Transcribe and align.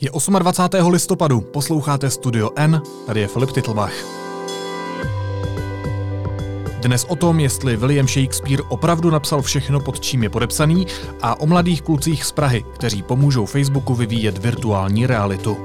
Je 0.00 0.10
28. 0.38 0.90
listopadu, 0.90 1.40
posloucháte 1.40 2.10
Studio 2.10 2.50
N, 2.56 2.82
tady 3.06 3.20
je 3.20 3.28
Filip 3.28 3.50
Titlbach. 3.52 3.92
Dnes 6.80 7.04
o 7.04 7.16
tom, 7.16 7.40
jestli 7.40 7.76
William 7.76 8.08
Shakespeare 8.08 8.62
opravdu 8.68 9.10
napsal 9.10 9.42
všechno, 9.42 9.80
pod 9.80 10.00
čím 10.00 10.22
je 10.22 10.28
podepsaný, 10.28 10.86
a 11.22 11.40
o 11.40 11.46
mladých 11.46 11.82
klucích 11.82 12.24
z 12.24 12.32
Prahy, 12.32 12.64
kteří 12.74 13.02
pomůžou 13.02 13.46
Facebooku 13.46 13.94
vyvíjet 13.94 14.38
virtuální 14.38 15.06
realitu. 15.06 15.56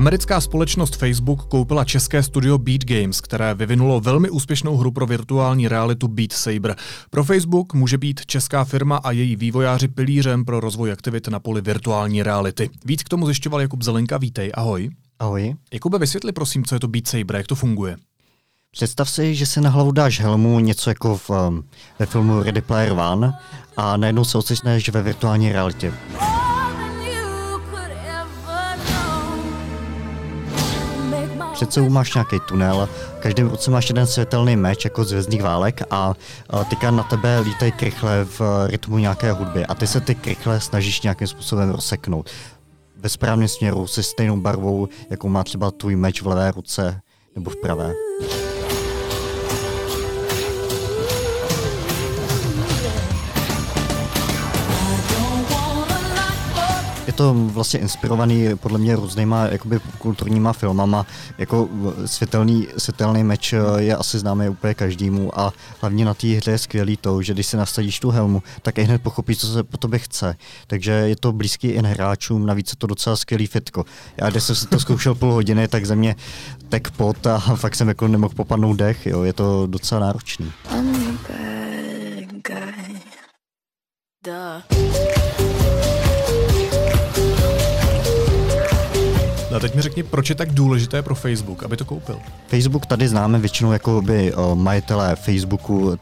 Americká 0.00 0.40
společnost 0.40 0.96
Facebook 0.96 1.44
koupila 1.44 1.84
české 1.84 2.22
studio 2.22 2.58
Beat 2.58 2.84
Games, 2.84 3.20
které 3.20 3.54
vyvinulo 3.54 4.00
velmi 4.00 4.30
úspěšnou 4.30 4.76
hru 4.76 4.90
pro 4.90 5.06
virtuální 5.06 5.68
realitu 5.68 6.08
Beat 6.08 6.32
Saber. 6.32 6.76
Pro 7.10 7.24
Facebook 7.24 7.74
může 7.74 7.98
být 7.98 8.26
česká 8.26 8.64
firma 8.64 8.96
a 8.96 9.10
její 9.10 9.36
vývojáři 9.36 9.88
pilířem 9.88 10.44
pro 10.44 10.60
rozvoj 10.60 10.92
aktivit 10.92 11.28
na 11.28 11.40
poli 11.40 11.60
virtuální 11.60 12.22
reality. 12.22 12.70
Víc 12.84 13.02
k 13.02 13.08
tomu 13.08 13.26
zjišťoval 13.26 13.60
Jakub 13.60 13.82
Zelenka, 13.82 14.18
vítej, 14.18 14.52
ahoj. 14.54 14.90
Ahoj. 15.18 15.54
Jakube, 15.72 15.98
vysvětli 15.98 16.32
prosím, 16.32 16.64
co 16.64 16.74
je 16.74 16.80
to 16.80 16.88
Beat 16.88 17.06
Saber, 17.06 17.36
jak 17.36 17.46
to 17.46 17.54
funguje. 17.54 17.96
Představ 18.70 19.10
si, 19.10 19.34
že 19.34 19.46
si 19.46 19.60
na 19.60 19.70
hlavu 19.70 19.92
dáš 19.92 20.20
helmu, 20.20 20.60
něco 20.60 20.90
jako 20.90 21.16
v, 21.16 21.30
um, 21.30 21.64
ve 21.98 22.06
filmu 22.06 22.42
Ready 22.42 22.60
Player 22.60 22.92
One 22.92 23.32
a 23.76 23.96
najednou 23.96 24.24
se 24.24 24.38
ocitneš 24.38 24.88
ve 24.88 25.02
virtuální 25.02 25.52
realitě. 25.52 25.92
Před 31.60 31.72
sebou 31.72 31.88
máš 31.88 32.14
nějaký 32.14 32.40
tunel, 32.48 32.88
každém 33.18 33.48
roce 33.48 33.70
máš 33.70 33.88
jeden 33.88 34.06
světelný 34.06 34.56
meč 34.56 34.84
jako 34.84 35.04
z 35.04 35.12
vězných 35.12 35.42
válek 35.42 35.82
a, 35.90 36.14
teďka 36.68 36.90
na 36.90 37.02
tebe 37.02 37.40
lítají 37.40 37.72
krychle 37.72 38.24
v 38.24 38.40
rytmu 38.66 38.98
nějaké 38.98 39.32
hudby 39.32 39.66
a 39.66 39.74
ty 39.74 39.86
se 39.86 40.00
ty 40.00 40.14
krychle 40.14 40.60
snažíš 40.60 41.02
nějakým 41.02 41.26
způsobem 41.26 41.70
rozseknout. 41.70 42.30
Ve 42.96 43.08
správném 43.08 43.48
směru 43.48 43.86
se 43.86 44.02
stejnou 44.02 44.36
barvou, 44.36 44.88
jako 45.10 45.28
má 45.28 45.44
třeba 45.44 45.70
tvůj 45.70 45.96
meč 45.96 46.22
v 46.22 46.26
levé 46.26 46.50
ruce 46.50 47.00
nebo 47.36 47.50
v 47.50 47.56
pravé. 47.56 47.92
Je 57.10 57.14
to 57.14 57.34
vlastně 57.34 57.80
inspirovaný 57.80 58.48
podle 58.54 58.78
mě 58.78 58.96
různýma 58.96 59.46
jakoby 59.46 59.80
kulturníma 59.98 60.52
filmama. 60.52 61.06
Jako 61.38 61.68
světelný, 62.06 62.68
světelný 62.78 63.24
meč 63.24 63.52
eh, 63.52 63.58
je 63.76 63.96
asi 63.96 64.18
známý 64.18 64.48
úplně 64.48 64.74
každému 64.74 65.40
a 65.40 65.52
hlavně 65.80 66.04
na 66.04 66.14
té 66.14 66.26
hře 66.26 66.50
je 66.50 66.58
skvělý 66.58 66.96
to, 66.96 67.22
že 67.22 67.32
když 67.32 67.46
si 67.46 67.56
nasadíš 67.56 68.00
tu 68.00 68.10
helmu, 68.10 68.42
tak 68.62 68.78
i 68.78 68.82
hned 68.82 69.02
pochopíš, 69.02 69.38
co 69.38 69.46
se 69.46 69.62
po 69.62 69.76
tobě 69.76 69.98
chce. 69.98 70.36
Takže 70.66 70.92
je 70.92 71.16
to 71.16 71.32
blízký 71.32 71.68
i 71.68 71.78
hráčům, 71.78 72.46
navíc 72.46 72.70
je 72.70 72.76
to 72.76 72.86
docela 72.86 73.16
skvělý 73.16 73.46
fitko. 73.46 73.84
Já 74.16 74.30
když 74.30 74.42
jsem 74.42 74.56
si 74.56 74.66
to 74.66 74.80
zkoušel 74.80 75.14
půl 75.14 75.32
hodiny, 75.32 75.68
tak 75.68 75.86
ze 75.86 75.96
mě 75.96 76.16
tek 76.68 76.90
pot 76.90 77.26
a 77.26 77.38
fakt 77.56 77.74
jsem 77.74 77.88
jako 77.88 78.08
nemohl 78.08 78.34
popadnout 78.34 78.76
dech, 78.76 79.06
jo. 79.06 79.22
je 79.22 79.32
to 79.32 79.66
docela 79.66 80.00
náročný. 80.00 80.52
Duh. 84.24 84.79
No 89.50 89.56
a 89.56 89.60
teď 89.60 89.74
mi 89.74 89.82
řekni, 89.82 90.02
proč 90.02 90.28
je 90.28 90.34
tak 90.34 90.52
důležité 90.52 91.02
pro 91.02 91.14
Facebook, 91.14 91.62
aby 91.62 91.76
to 91.76 91.84
koupil? 91.84 92.16
Facebook 92.48 92.86
tady 92.86 93.08
známe 93.08 93.38
většinou 93.38 93.72
jako 93.72 94.02
by 94.02 94.34
uh, 94.34 94.54
majitelé 94.54 95.16
Facebooku, 95.16 95.78
uh, 95.78 95.96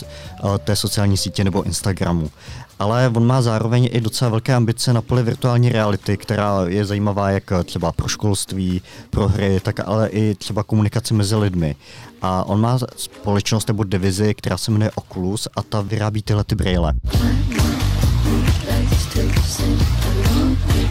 té 0.58 0.76
sociální 0.76 1.16
sítě 1.16 1.44
nebo 1.44 1.62
Instagramu. 1.62 2.30
Ale 2.78 3.12
on 3.14 3.26
má 3.26 3.42
zároveň 3.42 3.88
i 3.92 4.00
docela 4.00 4.30
velké 4.30 4.54
ambice 4.54 4.92
na 4.92 5.02
poli 5.02 5.22
virtuální 5.22 5.68
reality, 5.68 6.16
která 6.16 6.64
je 6.66 6.84
zajímavá 6.84 7.30
jak 7.30 7.52
třeba 7.64 7.92
pro 7.92 8.08
školství, 8.08 8.82
pro 9.10 9.28
hry, 9.28 9.60
tak 9.60 9.80
ale 9.88 10.08
i 10.08 10.34
třeba 10.34 10.62
komunikaci 10.62 11.14
mezi 11.14 11.36
lidmi. 11.36 11.76
A 12.22 12.44
on 12.44 12.60
má 12.60 12.78
společnost 12.96 13.68
nebo 13.68 13.84
divizi, 13.84 14.34
která 14.34 14.56
se 14.56 14.70
jmenuje 14.70 14.90
Oculus 14.94 15.48
a 15.56 15.62
ta 15.62 15.80
vyrábí 15.80 16.22
tyhle 16.22 16.44
ty 16.44 16.54
brýle. 16.54 16.94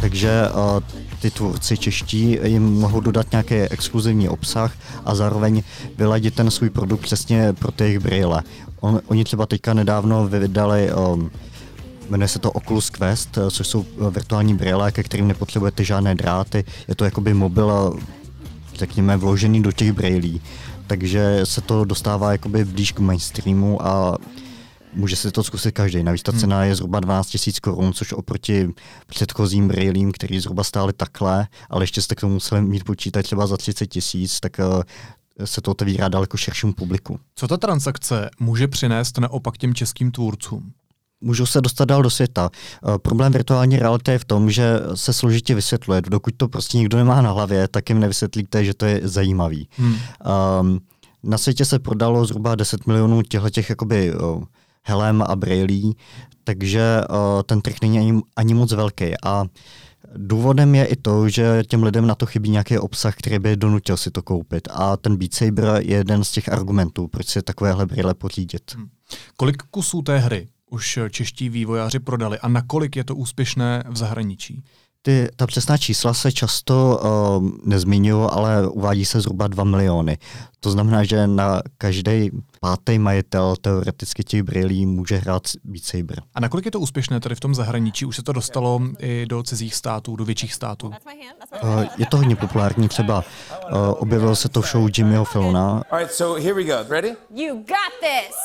Takže 0.01 0.41
ty 1.21 1.31
tvůrci 1.31 1.77
čeští 1.77 2.37
jim 2.43 2.63
mohou 2.63 2.99
dodat 2.99 3.31
nějaký 3.31 3.55
exkluzivní 3.55 4.29
obsah 4.29 4.73
a 5.05 5.15
zároveň 5.15 5.63
vyladit 5.97 6.35
ten 6.35 6.51
svůj 6.51 6.69
produkt 6.69 7.01
přesně 7.01 7.53
pro 7.53 7.71
ty 7.71 7.83
jejich 7.83 7.99
brýle. 7.99 8.43
On, 8.79 9.01
oni 9.07 9.23
třeba 9.23 9.45
teďka 9.45 9.73
nedávno 9.73 10.27
vydali 10.27 10.89
um, 10.93 11.31
Jmenuje 12.09 12.27
se 12.27 12.39
to 12.39 12.51
Oculus 12.51 12.89
Quest, 12.89 13.37
což 13.51 13.67
jsou 13.67 13.85
virtuální 14.11 14.53
brýle, 14.53 14.91
ke 14.91 15.03
kterým 15.03 15.27
nepotřebujete 15.27 15.83
žádné 15.83 16.15
dráty. 16.15 16.63
Je 16.87 16.95
to 16.95 17.05
jakoby 17.05 17.33
mobil, 17.33 17.99
řekněme, 18.75 19.17
vložený 19.17 19.63
do 19.63 19.71
těch 19.71 19.91
brýlí. 19.91 20.41
Takže 20.87 21.41
se 21.43 21.61
to 21.61 21.85
dostává 21.85 22.31
jakoby 22.31 22.65
blíž 22.65 22.91
k 22.91 22.99
mainstreamu 22.99 23.87
a 23.87 24.17
může 24.97 25.15
si 25.15 25.31
to 25.31 25.43
zkusit 25.43 25.71
každý. 25.71 26.03
Navíc 26.03 26.23
ta 26.23 26.31
hmm. 26.31 26.41
cena 26.41 26.63
je 26.63 26.75
zhruba 26.75 26.99
12 26.99 27.37
000 27.47 27.53
korun, 27.61 27.93
což 27.93 28.13
oproti 28.13 28.69
předchozím 29.07 29.67
brailím, 29.67 30.11
který 30.11 30.39
zhruba 30.39 30.63
stály 30.63 30.93
takhle, 30.93 31.47
ale 31.69 31.83
ještě 31.83 32.01
jste 32.01 32.15
k 32.15 32.21
tomu 32.21 32.33
museli 32.33 32.61
mít 32.61 32.83
počítat 32.83 33.21
třeba 33.21 33.47
za 33.47 33.57
30 33.57 33.87
tisíc, 33.87 34.39
tak 34.39 34.59
uh, 34.59 34.81
se 35.45 35.61
to 35.61 35.71
otevírá 35.71 36.07
daleko 36.07 36.37
širšímu 36.37 36.73
publiku. 36.73 37.19
Co 37.35 37.47
ta 37.47 37.57
transakce 37.57 38.29
může 38.39 38.67
přinést 38.67 39.17
naopak 39.17 39.57
těm 39.57 39.73
českým 39.73 40.11
tvůrcům? 40.11 40.73
můžou 41.21 41.45
se 41.45 41.61
dostat 41.61 41.85
dál 41.85 42.03
do 42.03 42.09
světa. 42.09 42.49
Uh, 42.81 42.97
problém 42.97 43.31
virtuální 43.31 43.77
reality 43.77 44.11
je 44.11 44.19
v 44.19 44.25
tom, 44.25 44.51
že 44.51 44.79
se 44.93 45.13
složitě 45.13 45.55
vysvětluje. 45.55 46.01
Dokud 46.01 46.33
to 46.37 46.47
prostě 46.47 46.77
nikdo 46.77 46.97
nemá 46.97 47.21
na 47.21 47.31
hlavě, 47.31 47.67
tak 47.67 47.89
jim 47.89 47.99
nevysvětlíte, 47.99 48.65
že 48.65 48.73
to 48.73 48.85
je 48.85 49.01
zajímavý. 49.03 49.69
Hmm. 49.77 49.95
Um, 50.61 50.79
na 51.23 51.37
světě 51.37 51.65
se 51.65 51.79
prodalo 51.79 52.25
zhruba 52.25 52.55
10 52.55 52.87
milionů 52.87 53.21
těchto 53.21 53.49
těch 53.49 53.69
jakoby 53.69 54.15
uh, 54.15 54.43
helem 54.87 55.23
a 55.27 55.35
brailí, 55.35 55.97
takže 56.43 57.01
uh, 57.09 57.43
ten 57.45 57.61
trh 57.61 57.75
není 57.81 57.99
ani, 57.99 58.21
ani 58.35 58.53
moc 58.53 58.71
velký. 58.71 59.13
A 59.25 59.45
Důvodem 60.15 60.75
je 60.75 60.85
i 60.85 60.95
to, 60.95 61.29
že 61.29 61.63
těm 61.67 61.83
lidem 61.83 62.07
na 62.07 62.15
to 62.15 62.25
chybí 62.25 62.49
nějaký 62.49 62.77
obsah, 62.77 63.15
který 63.15 63.39
by 63.39 63.55
donutil 63.55 63.97
si 63.97 64.11
to 64.11 64.21
koupit. 64.21 64.67
A 64.71 64.97
ten 64.97 65.17
Beat 65.17 65.33
Saber 65.33 65.65
je 65.65 65.97
jeden 65.97 66.23
z 66.23 66.31
těch 66.31 66.49
argumentů, 66.49 67.07
proč 67.07 67.27
si 67.27 67.41
takovéhle 67.41 67.85
brýle 67.85 68.13
pořídit. 68.13 68.75
Hmm. 68.75 68.87
Kolik 69.37 69.63
kusů 69.63 70.01
té 70.01 70.17
hry 70.17 70.47
už 70.69 70.99
čeští 71.09 71.49
vývojáři 71.49 71.99
prodali 71.99 72.39
a 72.39 72.47
nakolik 72.47 72.95
je 72.95 73.03
to 73.03 73.15
úspěšné 73.15 73.83
v 73.89 73.97
zahraničí? 73.97 74.63
Ty, 75.07 75.29
ta 75.35 75.47
přesná 75.47 75.77
čísla 75.77 76.13
se 76.13 76.31
často 76.31 76.99
uh, 77.03 77.49
nezmiňují, 77.63 78.29
ale 78.31 78.67
uvádí 78.67 79.05
se 79.05 79.21
zhruba 79.21 79.47
2 79.47 79.63
miliony. 79.63 80.17
To 80.59 80.71
znamená, 80.71 81.03
že 81.03 81.27
na 81.27 81.61
každý 81.77 82.31
pátý 82.59 82.99
majitel 82.99 83.55
teoreticky 83.61 84.23
těch 84.23 84.43
brýlí 84.43 84.85
může 84.85 85.17
hrát 85.17 85.43
Beat 85.63 85.83
Saber. 85.83 86.21
A 86.35 86.39
nakolik 86.39 86.65
je 86.65 86.71
to 86.71 86.79
úspěšné 86.79 87.19
tady 87.19 87.35
v 87.35 87.39
tom 87.39 87.55
zahraničí? 87.55 88.05
Už 88.05 88.15
se 88.15 88.23
to 88.23 88.33
dostalo 88.33 88.81
i 88.99 89.25
do 89.25 89.43
cizích 89.43 89.75
států, 89.75 90.15
do 90.15 90.25
větších 90.25 90.53
států? 90.53 90.87
Uh, 91.63 91.83
je 91.97 92.05
to 92.05 92.17
hodně 92.17 92.35
populární, 92.35 92.87
třeba 92.87 93.17
uh, 93.17 93.77
objevilo 93.97 94.35
se 94.35 94.49
to 94.49 94.61
v 94.61 94.67
show 94.67 94.89
Jimmyho 94.97 95.25
Fallona. 95.25 95.83
Alright, 95.91 96.13
so 96.13 96.41
here 96.41 96.53
we 96.53 96.63
go. 96.63 96.89
Ready? 96.89 97.15
You 97.35 97.55
got 97.55 97.93
this! 98.01 98.35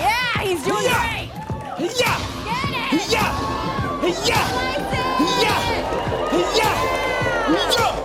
Yeah, 0.00 0.48
he's 0.48 0.64
doing 0.64 0.84
yeah. 0.84 1.06
great! 1.10 2.00
Yeah! 2.00 3.31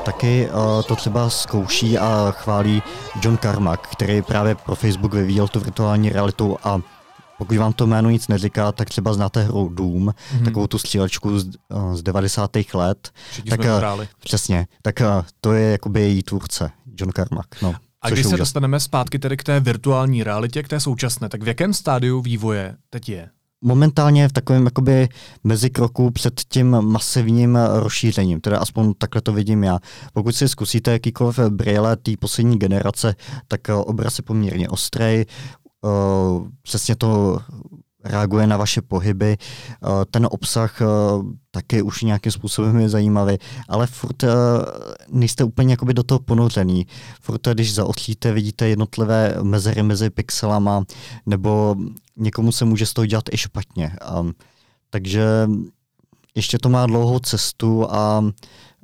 Taky 0.05 0.49
uh, 0.49 0.83
to 0.83 0.95
třeba 0.95 1.29
zkouší 1.29 1.97
a 1.97 2.31
chválí 2.31 2.83
John 3.21 3.37
Carmack, 3.37 3.87
který 3.87 4.21
právě 4.21 4.55
pro 4.55 4.75
Facebook 4.75 5.13
vyvíjel 5.13 5.47
tu 5.47 5.59
virtuální 5.59 6.09
realitu 6.09 6.57
a 6.63 6.81
pokud 7.37 7.57
vám 7.57 7.73
to 7.73 7.87
jméno 7.87 8.09
nic 8.09 8.27
neříká, 8.27 8.71
tak 8.71 8.89
třeba 8.89 9.13
znáte 9.13 9.43
hru 9.43 9.69
Doom, 9.69 10.07
mm-hmm. 10.07 10.45
takovou 10.45 10.67
tu 10.67 10.77
střílečku 10.77 11.39
z, 11.39 11.45
uh, 11.45 11.95
z 11.95 12.01
90. 12.01 12.51
let. 12.73 13.11
Všichni 13.31 13.49
tak, 13.49 13.59
uh, 13.59 14.03
přesně, 14.19 14.67
tak 14.81 15.01
to 15.41 15.53
je 15.53 15.71
jakoby 15.71 16.01
její 16.01 16.23
tvůrce, 16.23 16.71
John 16.97 17.11
Carmack. 17.15 17.61
No, 17.61 17.75
a 18.01 18.09
když 18.09 18.21
se 18.21 18.27
úžas. 18.27 18.39
dostaneme 18.39 18.79
zpátky 18.79 19.19
tedy 19.19 19.37
k 19.37 19.43
té 19.43 19.59
virtuální 19.59 20.23
realitě, 20.23 20.63
k 20.63 20.67
té 20.67 20.79
současné, 20.79 21.29
tak 21.29 21.43
v 21.43 21.47
jakém 21.47 21.73
stádiu 21.73 22.21
vývoje 22.21 22.75
teď 22.89 23.09
je? 23.09 23.29
Momentálně 23.61 24.27
v 24.27 24.33
takovém 24.33 24.65
jakoby 24.65 25.09
mezikroku 25.43 26.11
před 26.11 26.41
tím 26.49 26.81
masivním 26.81 27.59
rozšířením, 27.73 28.41
teda 28.41 28.59
aspoň 28.59 28.93
takhle 28.97 29.21
to 29.21 29.33
vidím 29.33 29.63
já. 29.63 29.79
Pokud 30.13 30.35
si 30.35 30.49
zkusíte 30.49 30.91
jakýkoliv 30.91 31.39
brýle 31.39 31.97
té 31.97 32.11
poslední 32.19 32.59
generace, 32.59 33.15
tak 33.47 33.61
obraz 33.69 34.17
je 34.17 34.23
poměrně 34.23 34.69
ostrý, 34.69 35.23
přesně 36.61 36.95
to 36.95 37.39
reaguje 38.07 38.47
na 38.47 38.57
vaše 38.57 38.81
pohyby. 38.81 39.37
Ten 40.11 40.27
obsah 40.31 40.79
taky 41.51 41.81
už 41.81 42.01
nějakým 42.01 42.31
způsobem 42.31 42.79
je 42.79 42.89
zajímavý, 42.89 43.37
ale 43.69 43.87
furt 43.87 44.23
nejste 45.09 45.43
úplně 45.43 45.73
jakoby 45.73 45.93
do 45.93 46.03
toho 46.03 46.19
ponořený. 46.19 46.87
Furt, 47.21 47.47
když 47.47 47.73
zaoslíte, 47.73 48.33
vidíte 48.33 48.67
jednotlivé 48.67 49.35
mezery 49.41 49.83
mezi 49.83 50.09
pixelama, 50.09 50.83
nebo 51.25 51.75
někomu 52.17 52.51
se 52.51 52.65
může 52.65 52.85
z 52.85 52.93
toho 52.93 53.05
dělat 53.05 53.25
i 53.31 53.37
špatně. 53.37 53.91
Takže 54.89 55.47
ještě 56.35 56.57
to 56.57 56.69
má 56.69 56.85
dlouhou 56.85 57.19
cestu 57.19 57.91
a 57.91 58.23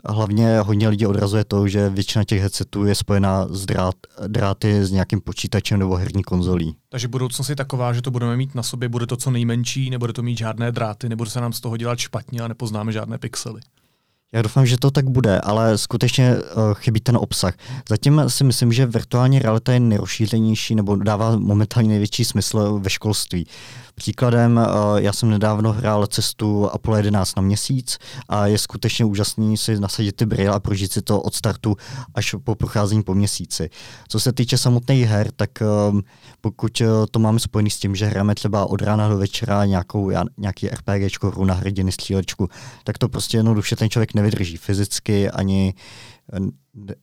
hlavně 0.05 0.59
hodně 0.59 0.89
lidí 0.89 1.05
odrazuje 1.05 1.43
to, 1.43 1.67
že 1.67 1.89
většina 1.89 2.23
těch 2.23 2.39
headsetů 2.39 2.85
je 2.85 2.95
spojená 2.95 3.47
s 3.49 3.65
drát, 3.65 3.95
dráty 4.27 4.85
s 4.85 4.91
nějakým 4.91 5.21
počítačem 5.21 5.79
nebo 5.79 5.95
herní 5.95 6.23
konzolí. 6.23 6.75
Takže 6.89 7.07
budoucnost 7.07 7.49
je 7.49 7.55
taková, 7.55 7.93
že 7.93 8.01
to 8.01 8.11
budeme 8.11 8.37
mít 8.37 8.55
na 8.55 8.63
sobě, 8.63 8.89
bude 8.89 9.07
to 9.07 9.17
co 9.17 9.31
nejmenší, 9.31 9.89
nebude 9.89 10.13
to 10.13 10.23
mít 10.23 10.37
žádné 10.37 10.71
dráty, 10.71 11.09
nebude 11.09 11.29
se 11.29 11.41
nám 11.41 11.53
z 11.53 11.61
toho 11.61 11.77
dělat 11.77 11.99
špatně 11.99 12.41
a 12.41 12.47
nepoznáme 12.47 12.91
žádné 12.91 13.17
pixely. 13.17 13.61
Já 14.33 14.41
doufám, 14.41 14.65
že 14.65 14.77
to 14.77 14.91
tak 14.91 15.09
bude, 15.09 15.41
ale 15.41 15.77
skutečně 15.77 16.35
uh, 16.35 16.73
chybí 16.73 16.99
ten 16.99 17.17
obsah. 17.17 17.53
Zatím 17.89 18.23
si 18.27 18.43
myslím, 18.43 18.73
že 18.73 18.85
virtuální 18.85 19.39
realita 19.39 19.73
je 19.73 19.79
nejrozšířenější 19.79 20.75
nebo 20.75 20.95
dává 20.95 21.37
momentálně 21.37 21.89
největší 21.89 22.25
smysl 22.25 22.79
ve 22.79 22.89
školství. 22.89 23.47
Příkladem, 23.95 24.59
eh, 24.59 25.01
já 25.01 25.13
jsem 25.13 25.29
nedávno 25.29 25.73
hrál 25.73 26.07
cestu 26.07 26.69
Apollo 26.69 26.97
11 26.97 27.35
na 27.35 27.41
měsíc 27.41 27.97
a 28.29 28.47
je 28.47 28.57
skutečně 28.57 29.05
úžasný 29.05 29.57
si 29.57 29.79
nasadit 29.79 30.15
ty 30.15 30.25
brýle 30.25 30.55
a 30.55 30.59
prožít 30.59 30.91
si 30.91 31.01
to 31.01 31.21
od 31.21 31.33
startu 31.33 31.75
až 32.15 32.35
po 32.43 32.55
procházení 32.55 33.03
po 33.03 33.15
měsíci. 33.15 33.69
Co 34.07 34.19
se 34.19 34.33
týče 34.33 34.57
samotných 34.57 35.05
her, 35.05 35.31
tak 35.35 35.61
ehm, 35.61 36.01
pokud 36.41 36.81
eh, 36.81 36.85
to 37.11 37.19
máme 37.19 37.39
spojený 37.39 37.69
s 37.69 37.79
tím, 37.79 37.95
že 37.95 38.05
hrajeme 38.05 38.35
třeba 38.35 38.65
od 38.65 38.81
rána 38.81 39.09
do 39.09 39.17
večera 39.17 39.65
nějakou, 39.65 40.11
nějaký 40.37 40.69
RPGčko, 40.69 41.31
hru 41.31 41.45
na 41.45 41.53
hrdiny, 41.53 41.91
střílečku, 41.91 42.47
tak 42.83 42.97
to 42.97 43.09
prostě 43.09 43.37
jednoduše 43.37 43.75
ten 43.75 43.89
člověk 43.89 44.13
nevydrží 44.13 44.57
fyzicky 44.57 45.29
ani 45.29 45.73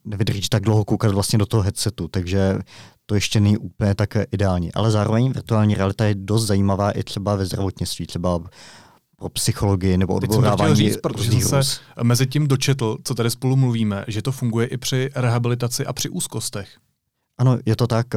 nevydrží 0.05 0.49
tak 0.49 0.63
dlouho 0.63 0.85
koukat 0.85 1.11
vlastně 1.11 1.39
do 1.39 1.45
toho 1.45 1.63
headsetu, 1.63 2.07
takže 2.07 2.59
to 3.05 3.15
ještě 3.15 3.39
není 3.39 3.57
úplně 3.57 3.95
tak 3.95 4.17
ideální. 4.31 4.73
Ale 4.73 4.91
zároveň 4.91 5.31
virtuální 5.31 5.75
realita 5.75 6.05
je 6.05 6.15
dost 6.15 6.45
zajímavá 6.45 6.91
i 6.91 7.03
třeba 7.03 7.35
ve 7.35 7.45
zdravotnictví, 7.45 8.07
třeba 8.07 8.39
pro 9.15 9.29
psychologii 9.29 9.97
nebo 9.97 10.13
odborávání. 10.13 10.75
říct, 10.75 10.97
protože 10.97 11.31
jsem 11.31 11.63
se 11.63 11.79
mezi 12.03 12.27
tím 12.27 12.47
dočetl, 12.47 12.97
co 13.03 13.15
tady 13.15 13.29
spolu 13.29 13.55
mluvíme, 13.55 14.05
že 14.07 14.21
to 14.21 14.31
funguje 14.31 14.67
i 14.67 14.77
při 14.77 15.09
rehabilitaci 15.15 15.85
a 15.85 15.93
při 15.93 16.09
úzkostech. 16.09 16.69
Ano, 17.37 17.57
je 17.65 17.75
to 17.75 17.87
tak. 17.87 18.07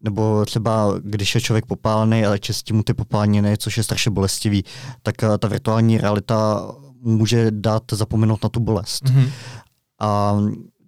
Nebo 0.00 0.44
třeba, 0.44 0.94
když 1.02 1.34
je 1.34 1.40
člověk 1.40 1.66
popálený 1.66 2.26
a 2.26 2.38
čistí 2.38 2.72
mu 2.72 2.82
ty 2.82 2.94
popáleniny, 2.94 3.56
což 3.58 3.76
je 3.76 3.82
strašně 3.82 4.10
bolestivý, 4.10 4.64
tak 5.02 5.14
ta 5.38 5.48
virtuální 5.48 5.98
realita 5.98 6.70
může 7.00 7.50
dát 7.50 7.82
zapomenout 7.92 8.42
na 8.42 8.48
tu 8.48 8.60
bolest. 8.60 9.04
Mm-hmm. 9.04 9.28
A 10.00 10.36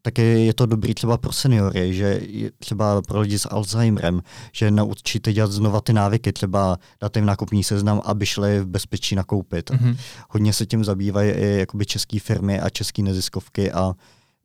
taky 0.06 0.22
je 0.22 0.54
to 0.54 0.66
dobrý 0.66 0.94
třeba 0.94 1.16
pro 1.16 1.32
seniory, 1.32 1.94
že 1.94 2.20
třeba 2.58 3.02
pro 3.02 3.20
lidi 3.20 3.38
s 3.38 3.48
Alzheimerem, 3.50 4.22
že 4.52 4.70
naučíte 4.70 5.32
dělat 5.32 5.52
znova 5.52 5.80
ty 5.80 5.92
návyky, 5.92 6.32
třeba 6.32 6.76
dát 7.00 7.16
jim 7.16 7.26
nákupní 7.26 7.64
seznam, 7.64 8.02
aby 8.04 8.26
šli 8.26 8.60
v 8.60 8.66
bezpečí 8.66 9.14
nakoupit. 9.14 9.70
Mm-hmm. 9.70 9.96
Hodně 10.30 10.52
se 10.52 10.66
tím 10.66 10.84
zabývají 10.84 11.30
i 11.30 11.58
jakoby 11.58 11.86
české 11.86 12.20
firmy 12.20 12.60
a 12.60 12.70
české 12.70 13.02
neziskovky 13.02 13.72
a 13.72 13.92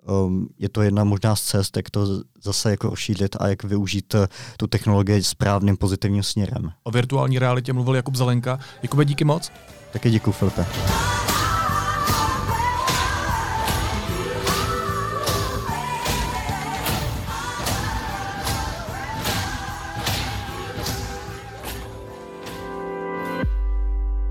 um, 0.07 0.47
je 0.59 0.69
to 0.69 0.81
jedna 0.81 1.03
možná 1.03 1.35
z 1.35 1.41
cest, 1.41 1.77
jak 1.77 1.89
to 1.89 2.07
zase 2.43 2.71
jako 2.71 2.89
rozšířit 2.89 3.35
a 3.39 3.47
jak 3.47 3.63
využít 3.63 4.13
uh, 4.13 4.25
tu 4.57 4.67
technologii 4.67 5.23
správným 5.23 5.77
pozitivním 5.77 6.23
směrem. 6.23 6.71
O 6.83 6.91
virtuální 6.91 7.39
realitě 7.39 7.73
mluvil 7.73 7.95
Jakub 7.95 8.15
Zelenka. 8.15 8.59
Jakube, 8.83 9.05
díky 9.05 9.23
moc. 9.23 9.51
Taky 9.93 10.09
děkuji, 10.11 10.31
Filipe. 10.31 10.65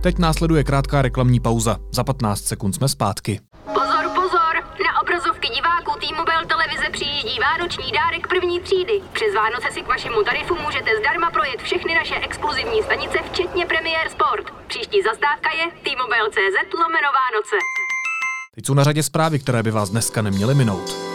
Teď 0.03 0.19
následuje 0.19 0.65
krátká 0.65 1.03
reklamní 1.03 1.41
pauza. 1.41 1.77
Za 1.93 2.05
15 2.05 2.41
sekund 2.41 2.73
jsme 2.73 2.89
zpátky. 2.89 3.41
Pozor, 3.65 4.05
pozor! 4.15 4.55
Na 4.87 5.01
obrazovky 5.03 5.49
diváků 5.49 5.93
T-Mobile 6.01 6.47
televize 6.47 6.87
přijíždí 6.93 7.39
vánoční 7.41 7.93
dárek 7.93 8.27
první 8.29 8.61
třídy. 8.61 9.01
Přes 9.13 9.35
Vánoce 9.35 9.69
si 9.73 9.81
k 9.83 9.89
vašemu 9.89 10.23
tarifu 10.25 10.55
můžete 10.65 10.91
zdarma 11.01 11.31
projet 11.31 11.61
všechny 11.63 11.95
naše 11.95 12.15
exkluzivní 12.15 12.83
stanice, 12.83 13.19
včetně 13.33 13.67
Premier 13.67 14.09
Sport. 14.15 14.47
Příští 14.67 14.99
zastávka 15.03 15.49
je 15.59 15.65
T-Mobile.cz 15.85 16.57
lomeno 16.83 17.11
Vánoce. 17.21 17.57
Teď 18.55 18.67
jsou 18.67 18.75
na 18.75 18.85
řadě 18.85 19.03
zprávy, 19.03 19.39
které 19.39 19.63
by 19.63 19.71
vás 19.71 19.91
dneska 19.91 20.23
neměly 20.23 20.55
minout. 20.55 21.10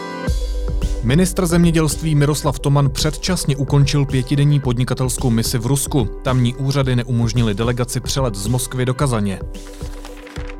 Ministr 1.06 1.46
zemědělství 1.46 2.14
Miroslav 2.14 2.58
Toman 2.58 2.90
předčasně 2.90 3.56
ukončil 3.56 4.06
pětidenní 4.06 4.60
podnikatelskou 4.60 5.30
misi 5.30 5.58
v 5.58 5.66
Rusku. 5.66 6.08
Tamní 6.22 6.54
úřady 6.54 6.96
neumožnili 6.96 7.54
delegaci 7.54 8.00
přelet 8.00 8.34
z 8.34 8.46
Moskvy 8.46 8.84
do 8.84 8.94
Kazaně. 8.94 9.40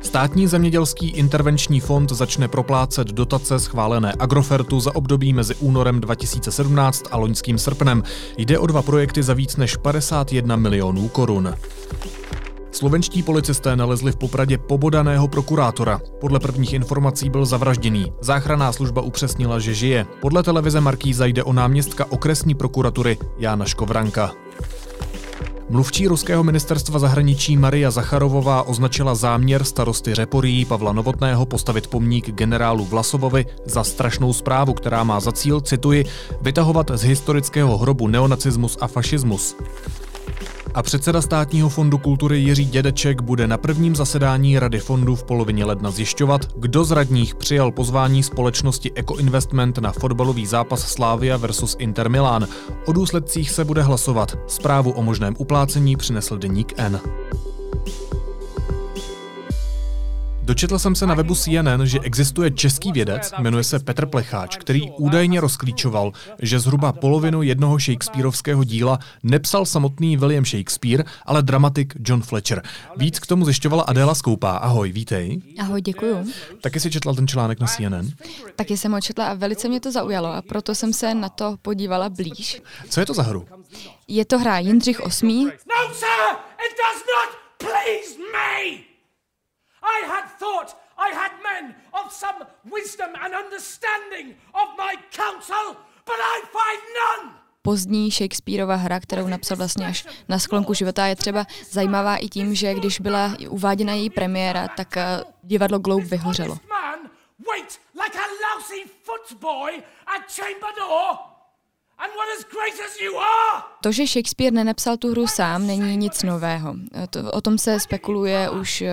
Státní 0.01 0.47
zemědělský 0.47 1.09
intervenční 1.09 1.79
fond 1.79 2.11
začne 2.11 2.47
proplácet 2.47 3.07
dotace 3.07 3.59
schválené 3.59 4.13
Agrofertu 4.19 4.79
za 4.79 4.95
období 4.95 5.33
mezi 5.33 5.55
únorem 5.55 6.01
2017 6.01 7.03
a 7.11 7.17
loňským 7.17 7.57
srpnem. 7.57 8.03
Jde 8.37 8.59
o 8.59 8.67
dva 8.67 8.81
projekty 8.81 9.23
za 9.23 9.33
víc 9.33 9.55
než 9.55 9.77
51 9.77 10.55
milionů 10.55 11.07
korun. 11.07 11.53
Slovenští 12.77 13.23
policisté 13.23 13.75
nalezli 13.75 14.11
v 14.11 14.15
Popradě 14.15 14.57
pobodaného 14.57 15.27
prokurátora. 15.27 16.01
Podle 16.21 16.39
prvních 16.39 16.73
informací 16.73 17.29
byl 17.29 17.45
zavražděný. 17.45 18.13
Záchranná 18.21 18.71
služba 18.71 19.01
upřesnila, 19.01 19.59
že 19.59 19.73
žije. 19.73 20.05
Podle 20.21 20.43
televize 20.43 20.81
Markýza 20.81 21.25
jde 21.25 21.43
o 21.43 21.53
náměstka 21.53 22.05
okresní 22.11 22.55
prokuratury 22.55 23.17
Jána 23.37 23.65
Škovranka. 23.65 24.31
Mluvčí 25.69 26.07
ruského 26.07 26.43
ministerstva 26.43 26.99
zahraničí 26.99 27.57
Maria 27.57 27.91
Zacharovová 27.91 28.63
označila 28.63 29.15
záměr 29.15 29.63
starosty 29.63 30.13
Řeporí 30.13 30.65
Pavla 30.65 30.93
Novotného 30.93 31.45
postavit 31.45 31.87
pomník 31.87 32.31
generálu 32.31 32.85
Vlasovovi 32.85 33.45
za 33.65 33.83
strašnou 33.83 34.33
zprávu, 34.33 34.73
která 34.73 35.03
má 35.03 35.19
za 35.19 35.31
cíl, 35.31 35.61
cituji, 35.61 36.05
vytahovat 36.41 36.91
z 36.93 37.03
historického 37.03 37.77
hrobu 37.77 38.07
neonacismus 38.07 38.77
a 38.81 38.87
fašismus 38.87 39.55
a 40.77 40.83
předseda 40.83 41.21
státního 41.21 41.69
fondu 41.69 41.97
kultury 41.97 42.39
Jiří 42.39 42.65
Dědeček 42.65 43.21
bude 43.21 43.47
na 43.47 43.57
prvním 43.57 43.95
zasedání 43.95 44.59
Rady 44.59 44.79
fondu 44.79 45.15
v 45.15 45.23
polovině 45.23 45.65
ledna 45.65 45.91
zjišťovat, 45.91 46.41
kdo 46.55 46.83
z 46.83 46.91
radních 46.91 47.35
přijal 47.35 47.71
pozvání 47.71 48.23
společnosti 48.23 48.91
Eco 48.95 49.15
Investment 49.15 49.77
na 49.77 49.91
fotbalový 49.91 50.45
zápas 50.45 50.81
Slávia 50.81 51.37
versus 51.37 51.75
Inter 51.79 52.09
Milan. 52.09 52.47
O 52.85 52.93
důsledcích 52.93 53.51
se 53.51 53.65
bude 53.65 53.81
hlasovat. 53.81 54.37
Zprávu 54.47 54.91
o 54.91 55.01
možném 55.03 55.35
uplácení 55.37 55.95
přinesl 55.95 56.37
deník 56.37 56.73
N. 56.77 56.99
Dočetl 60.47 60.79
jsem 60.79 60.95
se 60.95 61.07
na 61.07 61.15
webu 61.15 61.35
CNN, 61.35 61.85
že 61.85 61.99
existuje 61.99 62.51
český 62.51 62.91
vědec, 62.91 63.33
jmenuje 63.39 63.63
se 63.63 63.79
Petr 63.79 64.05
Plecháč, 64.05 64.57
který 64.57 64.91
údajně 64.91 65.41
rozklíčoval, 65.41 66.11
že 66.41 66.59
zhruba 66.59 66.93
polovinu 66.93 67.41
jednoho 67.41 67.79
Shakespeareovského 67.79 68.63
díla 68.63 68.99
nepsal 69.23 69.65
samotný 69.65 70.17
William 70.17 70.45
Shakespeare, 70.45 71.03
ale 71.25 71.41
dramatik 71.41 71.93
John 71.99 72.21
Fletcher. 72.21 72.63
Víc 72.97 73.19
k 73.19 73.27
tomu 73.27 73.45
zjišťovala 73.45 73.83
Adéla 73.83 74.15
Skoupá. 74.15 74.57
Ahoj, 74.57 74.91
vítej. 74.91 75.41
Ahoj, 75.59 75.81
děkuju. 75.81 76.31
Taky 76.61 76.79
si 76.79 76.91
četla 76.91 77.13
ten 77.13 77.27
článek 77.27 77.59
na 77.59 77.67
CNN? 77.67 78.09
Taky 78.55 78.77
jsem 78.77 78.91
ho 78.91 79.01
četla 79.01 79.27
a 79.27 79.33
velice 79.33 79.69
mě 79.69 79.79
to 79.79 79.91
zaujalo 79.91 80.33
a 80.33 80.41
proto 80.41 80.75
jsem 80.75 80.93
se 80.93 81.13
na 81.13 81.29
to 81.29 81.57
podívala 81.61 82.09
blíž. 82.09 82.61
Co 82.89 82.99
je 82.99 83.05
to 83.05 83.13
za 83.13 83.23
hru? 83.23 83.45
Je 84.07 84.25
to 84.25 84.39
hra 84.39 84.59
Jindřich 84.59 84.99
VIII. 85.21 85.45
No, 85.45 85.93
sir! 85.93 86.23
It 86.65 86.73
does 86.77 87.03
not 87.15 87.29
please 87.57 88.17
me! 88.33 88.86
I 89.95 90.07
had 90.07 90.25
thought 90.39 90.69
I 90.97 91.09
had 91.15 91.31
men 91.43 91.75
of 91.93 92.13
some 92.13 92.45
wisdom 92.75 93.09
and 93.23 93.33
understanding 93.43 94.35
of 94.53 94.67
my 94.77 94.93
counsel, 95.11 95.75
but 96.05 96.19
I 96.35 96.37
find 96.57 96.81
none. 97.01 97.33
Pozdní 97.61 98.11
Shakespeareova 98.11 98.75
hra, 98.75 98.99
kterou 98.99 99.27
napsal 99.27 99.57
vlastně 99.57 99.87
až 99.87 100.05
na 100.27 100.39
sklonku 100.39 100.73
života, 100.73 101.05
je 101.05 101.15
třeba 101.15 101.45
zajímavá 101.69 102.15
i 102.15 102.27
tím, 102.27 102.55
že 102.55 102.73
když 102.73 102.99
byla 102.99 103.33
uváděna 103.49 103.93
její 103.93 104.09
premiéra, 104.09 104.67
tak 104.67 104.97
eh, 104.97 105.23
divadlo 105.43 105.79
Globe 105.79 106.05
vyhořelo. 106.05 106.57
To, 113.81 113.91
že 113.91 114.07
Shakespeare 114.07 114.53
nenapsal 114.53 114.97
tu 114.97 115.11
hru 115.11 115.27
sám, 115.27 115.67
není 115.67 115.97
nic 115.97 116.23
nového. 116.23 116.75
To, 117.09 117.31
o 117.31 117.41
tom 117.41 117.57
se 117.57 117.79
spekuluje 117.79 118.49
už 118.49 118.81
uh, 118.81 118.87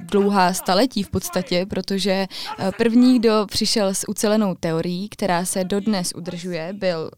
dlouhá 0.00 0.52
staletí 0.52 1.02
v 1.02 1.10
podstatě, 1.10 1.66
protože 1.66 2.26
uh, 2.58 2.70
první, 2.70 3.18
kdo 3.18 3.46
přišel 3.50 3.94
s 3.94 4.08
ucelenou 4.08 4.54
teorií, 4.54 5.08
která 5.08 5.44
se 5.44 5.64
dodnes 5.64 6.12
udržuje, 6.16 6.72
byl 6.72 7.10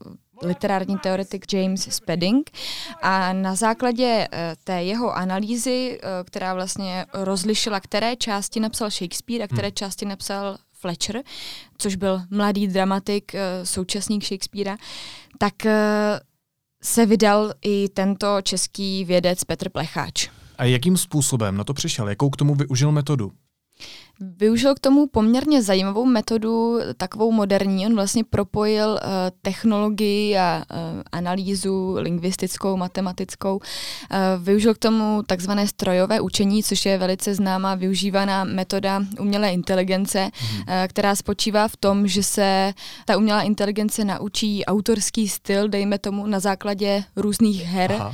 literární 0.42 0.98
teoretik 0.98 1.52
James 1.52 1.88
Spedding. 1.90 2.50
A 3.02 3.32
na 3.32 3.54
základě 3.54 4.28
té 4.64 4.82
jeho 4.82 5.16
analýzy, 5.16 6.00
která 6.24 6.54
vlastně 6.54 7.06
rozlišila, 7.12 7.80
které 7.80 8.16
části 8.16 8.60
napsal 8.60 8.90
Shakespeare 8.90 9.44
a 9.44 9.46
které 9.46 9.68
hmm. 9.68 9.74
části 9.74 10.04
napsal 10.04 10.56
Fletcher, 10.78 11.22
což 11.78 11.96
byl 11.96 12.22
mladý 12.30 12.66
dramatik, 12.66 13.32
současník 13.64 14.24
Shakespearea, 14.24 14.76
tak 15.38 15.54
se 16.82 17.06
vydal 17.06 17.52
i 17.62 17.88
tento 17.88 18.42
český 18.42 19.04
vědec 19.04 19.44
Petr 19.44 19.68
Plecháč. 19.68 20.28
A 20.58 20.64
jakým 20.64 20.96
způsobem 20.96 21.56
na 21.56 21.64
to 21.64 21.74
přišel? 21.74 22.08
Jakou 22.08 22.30
k 22.30 22.36
tomu 22.36 22.54
využil 22.54 22.92
metodu? 22.92 23.32
Využil 24.20 24.74
k 24.74 24.80
tomu 24.80 25.06
poměrně 25.06 25.62
zajímavou 25.62 26.04
metodu, 26.04 26.78
takovou 26.96 27.32
moderní. 27.32 27.86
On 27.86 27.94
vlastně 27.94 28.24
propojil 28.24 28.88
uh, 28.88 28.98
technologii 29.42 30.38
a 30.38 30.64
uh, 30.70 31.02
analýzu 31.12 31.94
lingvistickou, 31.98 32.76
matematickou. 32.76 33.56
Uh, 33.56 34.44
využil 34.44 34.74
k 34.74 34.78
tomu 34.78 35.22
takzvané 35.26 35.66
strojové 35.66 36.20
učení, 36.20 36.62
což 36.62 36.86
je 36.86 36.98
velice 36.98 37.34
známá 37.34 37.74
využívaná 37.74 38.44
metoda 38.44 39.02
umělé 39.20 39.52
inteligence, 39.52 40.18
hmm. 40.18 40.58
uh, 40.60 40.64
která 40.88 41.14
spočívá 41.14 41.68
v 41.68 41.76
tom, 41.76 42.06
že 42.06 42.22
se 42.22 42.74
ta 43.04 43.16
umělá 43.16 43.42
inteligence 43.42 44.04
naučí 44.04 44.64
autorský 44.64 45.28
styl, 45.28 45.68
dejme 45.68 45.98
tomu, 45.98 46.26
na 46.26 46.40
základě 46.40 47.04
různých 47.16 47.64
her, 47.64 47.92
uh, 47.92 48.10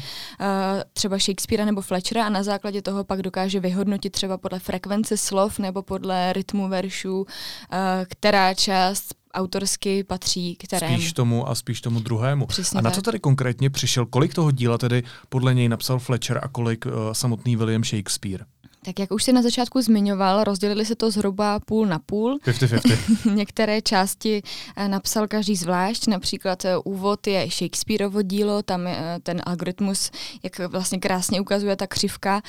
třeba 0.93 1.19
Shakespearea 1.19 1.67
nebo 1.67 1.81
Fletchera 1.81 2.27
a 2.27 2.29
na 2.29 2.43
základě 2.43 2.83
toho 2.83 3.05
pak 3.05 3.23
dokáže 3.23 3.61
vyhodnotit 3.61 4.11
třeba 4.11 4.39
podle 4.39 4.59
frekvence 4.59 5.17
slov 5.17 5.59
nebo 5.59 5.83
podle 5.93 6.33
rytmu 6.33 6.69
veršů, 6.69 7.27
eh, 7.73 8.07
která 8.09 8.55
část 8.55 9.15
autorsky 9.35 10.05
patří 10.05 10.57
kterému. 10.57 10.95
Spíš 10.95 11.13
tomu 11.13 11.49
a 11.49 11.55
spíš 11.55 11.81
tomu 11.81 12.01
druhému. 12.01 12.47
Přesně 12.47 12.79
a 12.79 12.81
na 12.83 12.91
tak. 12.91 12.95
co 12.95 13.03
tady 13.03 13.19
konkrétně 13.19 13.71
přišel? 13.71 14.07
Kolik 14.07 14.35
toho 14.35 14.51
díla 14.51 14.79
tedy 14.79 15.03
podle 15.29 15.55
něj 15.55 15.69
napsal 15.69 15.99
Fletcher 15.99 16.41
a 16.43 16.49
kolik 16.49 16.87
uh, 16.87 16.93
samotný 17.13 17.57
William 17.57 17.85
Shakespeare? 17.85 18.45
Tak 18.85 18.99
jak 18.99 19.11
už 19.11 19.25
se 19.25 19.33
na 19.33 19.43
začátku 19.43 19.83
zmiňoval, 19.83 20.45
rozdělili 20.45 20.85
se 20.85 20.95
to 20.95 21.11
zhruba 21.11 21.61
půl 21.61 21.87
na 21.87 21.99
půl. 21.99 22.39
50-50. 22.45 23.35
Některé 23.35 23.83
části 23.83 24.43
eh, 24.77 24.89
napsal 24.89 25.29
každý 25.29 25.57
zvlášť, 25.57 26.07
například 26.07 26.67
úvod 26.85 27.27
je 27.27 27.51
Shakespeareovo 27.51 28.23
dílo, 28.23 28.63
tam 28.63 28.87
je 28.87 28.97
ten 29.23 29.43
algoritmus, 29.47 30.11
jak 30.43 30.59
vlastně 30.59 30.99
krásně 30.99 31.41
ukazuje 31.41 31.77
ta 31.77 31.87
křivka, 31.87 32.43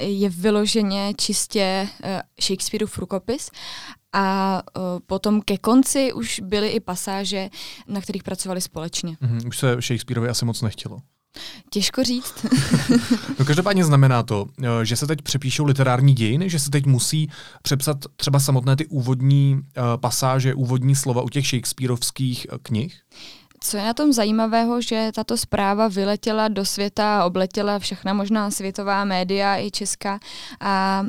je 0.00 0.28
vyloženě 0.28 1.12
čistě 1.16 1.88
Shakespeareův 2.40 2.98
rukopis 2.98 3.50
a 4.12 4.62
potom 5.06 5.42
ke 5.42 5.58
konci 5.58 6.12
už 6.12 6.40
byly 6.44 6.68
i 6.68 6.80
pasáže, 6.80 7.50
na 7.88 8.00
kterých 8.00 8.22
pracovali 8.22 8.60
společně. 8.60 9.16
Mm-hmm, 9.22 9.48
už 9.48 9.58
se 9.58 9.76
Shakespeareovi 9.80 10.28
asi 10.28 10.44
moc 10.44 10.62
nechtělo. 10.62 10.98
Těžko 11.70 12.04
říct. 12.04 12.46
no 13.38 13.44
každopádně 13.44 13.84
znamená 13.84 14.22
to, 14.22 14.46
že 14.82 14.96
se 14.96 15.06
teď 15.06 15.22
přepíšou 15.22 15.64
literární 15.64 16.14
dějiny, 16.14 16.50
že 16.50 16.58
se 16.58 16.70
teď 16.70 16.86
musí 16.86 17.30
přepsat 17.62 17.96
třeba 18.16 18.40
samotné 18.40 18.76
ty 18.76 18.86
úvodní 18.86 19.54
uh, 19.54 19.82
pasáže, 20.00 20.54
úvodní 20.54 20.96
slova 20.96 21.22
u 21.22 21.28
těch 21.28 21.46
Shakespeareovských 21.46 22.46
uh, 22.52 22.58
knih? 22.62 23.00
Co 23.60 23.76
je 23.76 23.84
na 23.84 23.94
tom 23.94 24.12
zajímavého, 24.12 24.80
že 24.80 25.10
tato 25.14 25.36
zpráva 25.36 25.88
vyletěla 25.88 26.48
do 26.48 26.64
světa 26.64 27.20
a 27.20 27.24
obletěla 27.24 27.78
všechna 27.78 28.12
možná 28.12 28.50
světová 28.50 29.04
média 29.04 29.56
i 29.56 29.70
česká 29.70 30.20
a 30.60 31.04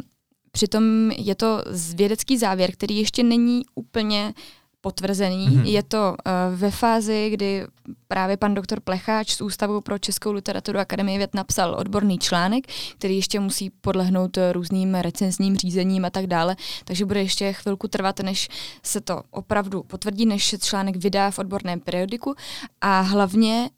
Přitom 0.52 1.12
je 1.12 1.36
to 1.36 1.64
vědecký 1.96 2.38
závěr, 2.38 2.72
který 2.72 2.98
ještě 2.98 3.24
není 3.24 3.62
úplně 3.76 4.34
potvrzený. 4.82 5.50
Mm-hmm. 5.50 5.66
Je 5.66 5.84
to 5.84 6.10
uh, 6.10 6.60
ve 6.60 6.72
fázi, 6.72 7.30
kdy 7.30 7.66
právě 8.08 8.38
pan 8.38 8.54
doktor 8.54 8.80
Plecháč 8.80 9.36
z 9.36 9.42
Ústavu 9.42 9.82
pro 9.82 9.98
českou 9.98 10.32
literaturu 10.32 10.80
Akademie 10.80 11.18
věd 11.18 11.34
napsal 11.34 11.76
odborný 11.76 12.20
článek, 12.20 12.68
který 12.98 13.16
ještě 13.16 13.40
musí 13.40 13.70
podlehnout 13.70 14.38
různým 14.52 14.96
recenzním 14.96 15.56
řízením 15.58 16.06
a 16.06 16.10
tak 16.10 16.28
dále, 16.28 16.56
takže 16.86 17.06
bude 17.06 17.22
ještě 17.22 17.54
chvilku 17.54 17.88
trvat, 17.88 18.20
než 18.20 18.50
se 18.84 19.02
to 19.02 19.22
opravdu 19.32 19.84
potvrdí, 19.84 20.26
než 20.26 20.48
se 20.48 20.58
článek 20.58 20.96
vydá 20.96 21.32
v 21.32 21.40
odborném 21.40 21.80
periodiku 21.80 22.36
a 22.82 23.02
hlavně 23.02 23.70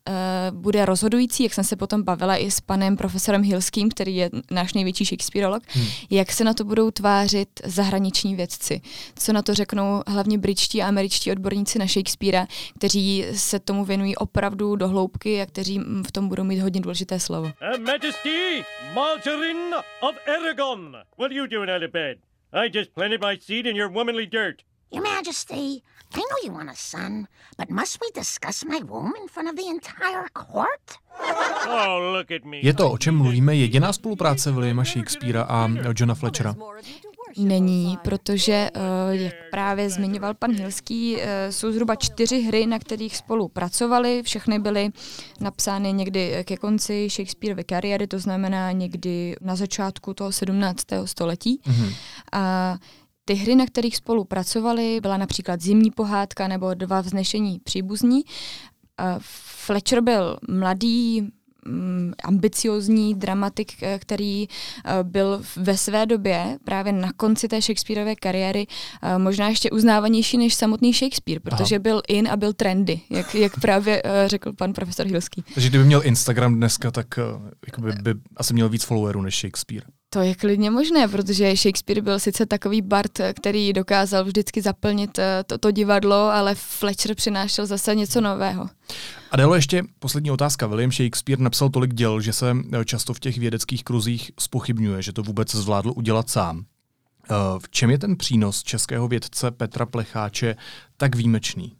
uh, 0.51 0.58
bude 0.58 0.86
rozhodující, 0.86 1.43
jak 1.43 1.53
jsem 1.53 1.63
se 1.63 1.75
potom 1.75 2.03
bavila 2.03 2.38
i 2.38 2.51
s 2.51 2.62
panem 2.62 2.98
profesorem 2.98 3.43
Hilským, 3.43 3.89
který 3.89 4.15
je 4.15 4.29
náš 4.51 4.74
největší 4.74 5.05
Shakespeareolog, 5.05 5.63
hmm. 5.67 5.86
jak 6.10 6.31
se 6.31 6.43
na 6.43 6.53
to 6.53 6.63
budou 6.63 6.91
tvářit 6.91 7.50
zahraniční 7.65 8.36
vědci. 8.36 8.81
Co 9.15 9.34
na 9.34 9.41
to 9.41 9.53
řeknou 9.53 10.01
hlavně 10.08 10.38
britští 10.38 10.81
a 10.81 10.91
američtí 10.92 11.32
odborníci 11.32 11.80
na 11.80 11.86
Shakespearea, 11.88 12.48
kteří 12.78 13.26
se 13.34 13.60
tomu 13.60 13.86
věnují 13.86 14.16
opravdu 14.16 14.76
do 14.76 14.88
hloubky 14.88 15.42
a 15.42 15.46
kteří 15.46 15.80
v 16.08 16.12
tom 16.12 16.28
budou 16.28 16.44
mít 16.44 16.60
hodně 16.60 16.82
důležité 16.82 17.20
slovo. 17.20 17.52
Majesty, 17.86 18.66
Margarine 18.94 19.76
of 20.02 20.16
Aragon, 20.38 20.92
what 21.18 21.32
are 21.32 21.36
you 21.36 21.48
doing 21.48 21.70
out 21.76 21.84
of 21.84 21.92
bed? 21.92 22.18
I 22.54 22.78
just 22.78 22.92
planted 22.94 23.22
my 23.22 23.38
seed 23.42 23.66
in 23.66 23.76
your 23.76 23.92
womanly 23.92 24.28
dirt. 24.28 24.56
Your 24.94 25.04
Majesty, 25.04 25.82
I 26.14 26.20
know 26.20 26.38
you 26.46 26.52
want 26.54 26.70
a 26.70 26.74
son, 26.76 27.28
but 27.58 27.70
must 27.70 27.98
we 28.02 28.22
discuss 28.22 28.66
my 28.66 28.80
womb 28.84 29.14
in 29.22 29.28
front 29.28 29.50
of 29.50 29.56
the 29.56 29.70
entire 29.72 30.28
court? 30.34 30.82
Oh. 31.68 32.24
Je 32.52 32.74
to, 32.74 32.92
o 32.92 32.98
čem 32.98 33.18
mluvíme, 33.18 33.56
jediná 33.56 33.94
spolupráce 33.94 34.52
Williama 34.52 34.84
Shakespearea 34.84 35.44
a 35.44 35.70
Johna 35.98 36.16
Fletchera? 36.16 36.56
Není, 37.38 37.98
protože, 38.04 38.70
eh, 38.74 38.80
jak 39.12 39.34
právě 39.52 39.90
zmiňoval 39.90 40.34
pan 40.34 40.52
Hilský, 40.52 41.18
eh, 41.20 41.52
jsou 41.52 41.72
zhruba 41.72 41.96
čtyři 41.96 42.42
hry, 42.42 42.66
na 42.66 42.80
kterých 42.80 43.18
spolu 43.18 43.48
pracovali. 43.48 44.24
Všechny 44.24 44.60
byly 44.60 44.90
napsány 45.40 45.94
někdy 45.94 46.44
ke 46.44 46.58
konci 46.58 47.08
Shakespeareovy 47.10 47.64
kariéry, 47.64 48.08
to 48.08 48.20
znamená 48.20 48.72
někdy 48.72 49.36
na 49.42 49.56
začátku 49.56 50.14
toho 50.14 50.32
17. 50.32 51.08
století. 51.08 51.62
Mm-hmm. 51.64 51.94
A 52.32 52.78
ty 53.26 53.34
hry, 53.34 53.56
na 53.56 53.66
kterých 53.66 53.98
spolu 53.98 54.24
pracovali, 54.24 55.00
byla 55.02 55.18
například 55.18 55.62
Zimní 55.62 55.92
pohádka 55.92 56.48
nebo 56.48 56.74
Dva 56.74 57.02
vznešení 57.02 57.60
příbuzní. 57.60 58.22
Fletcher 59.66 60.02
byl 60.02 60.38
mladý 60.50 61.32
ambiciozní 62.24 63.15
dramatik, 63.15 63.84
eh, 63.84 64.00
který 64.00 64.48
eh, 64.48 65.03
byl 65.03 65.41
ve 65.56 65.77
své 65.77 66.06
době 66.06 66.58
právě 66.63 66.94
na 66.94 67.13
konci 67.13 67.48
té 67.48 67.62
Shakespeareové 67.62 68.15
kariéry 68.15 68.68
eh, 69.01 69.18
možná 69.18 69.50
ještě 69.50 69.72
uznávanější 69.72 70.38
než 70.38 70.53
samotný 70.53 70.94
Shakespeare, 70.94 71.39
protože 71.39 71.75
Aha. 71.75 71.84
byl 71.84 72.01
in 72.08 72.27
a 72.32 72.38
byl 72.38 72.53
trendy, 72.53 73.00
jak, 73.10 73.36
jak 73.36 73.60
právě 73.60 74.03
řekl 74.25 74.53
pan 74.53 74.74
profesor 74.74 75.06
Hilský. 75.08 75.44
Takže 75.53 75.70
kdyby 75.70 75.84
měl 75.84 76.01
Instagram 76.03 76.56
dneska, 76.56 76.91
tak 76.91 77.08
by, 77.77 77.91
by 77.91 78.13
asi 78.38 78.53
měl 78.53 78.70
víc 78.70 78.84
followerů 78.84 79.22
než 79.22 79.39
Shakespeare. 79.39 79.84
To 80.13 80.20
je 80.22 80.36
klidně 80.36 80.72
možné, 80.72 81.08
protože 81.08 81.56
Shakespeare 81.56 82.01
byl 82.01 82.20
sice 82.20 82.46
takový 82.46 82.82
Bart, 82.82 83.20
který 83.34 83.74
dokázal 83.74 84.24
vždycky 84.24 84.62
zaplnit 84.62 85.20
to, 85.46 85.58
to 85.58 85.72
divadlo, 85.72 86.15
ale 86.15 86.56
Fletcher 86.56 87.15
přinášel 87.15 87.65
zase 87.65 87.96
něco 87.96 88.22
nového. 88.22 88.70
A 89.32 89.38
Delo 89.38 89.56
ještě 89.56 89.84
poslední 90.00 90.32
otázka. 90.32 90.68
William 90.68 90.91
Shakespeare 90.91 91.39
napsal 91.39 91.70
tolik 91.70 91.94
děl, 91.94 92.22
že 92.22 92.34
se 92.34 92.56
eh, 92.74 92.86
často 92.86 93.13
v 93.13 93.20
těch 93.20 93.38
vědeckých 93.38 93.84
kruzích 93.84 94.32
spochybňuje, 94.39 95.01
že 95.01 95.13
to 95.13 95.24
vůbec 95.24 95.56
zvládl 95.56 95.94
udělat 95.96 96.30
sám. 96.30 96.65
Eh, 97.24 97.36
v 97.60 97.70
čem 97.70 97.89
je 97.89 97.98
ten 97.98 98.15
přínos 98.15 98.63
českého 98.63 99.08
vědce 99.08 99.51
Petra 99.51 99.86
Plecháče 99.86 100.56
tak 100.98 101.15
výjimečný? 101.15 101.75